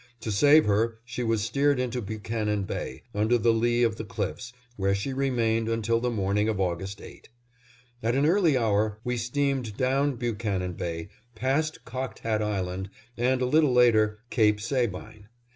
To 0.21 0.31
save 0.31 0.65
her, 0.65 0.97
she 1.05 1.21
was 1.21 1.43
steered 1.43 1.79
into 1.79 2.01
Buchanan 2.01 2.63
Bay, 2.63 3.03
under 3.13 3.37
the 3.37 3.53
lee 3.53 3.83
of 3.83 3.97
the 3.97 4.03
cliffs, 4.03 4.51
where 4.75 4.95
she 4.95 5.13
remained 5.13 5.69
until 5.69 5.99
the 5.99 6.09
morning 6.09 6.49
of 6.49 6.59
August 6.59 6.99
8. 7.01 7.29
At 8.01 8.15
an 8.15 8.25
early 8.25 8.57
hour, 8.57 8.97
we 9.03 9.15
steamed 9.15 9.77
down 9.77 10.15
Buchanan 10.15 10.73
Bay, 10.73 11.09
passed 11.35 11.85
Cocked 11.85 12.17
Hat 12.17 12.41
Island, 12.41 12.89
and 13.15 13.43
a 13.43 13.45
little 13.45 13.73
later, 13.73 14.17
Cape 14.31 14.59
Sabine. 14.59 15.29